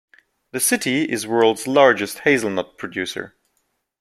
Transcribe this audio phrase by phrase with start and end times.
[0.51, 3.35] The city is world's largest hazelnut producer.